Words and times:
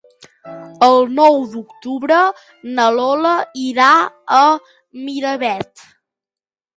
El 0.85 0.95
nou 1.17 1.35
d'octubre 1.49 2.21
na 2.79 2.85
Lola 2.95 3.33
irà 3.65 3.91
a 4.39 4.41
Miravet. 5.03 5.85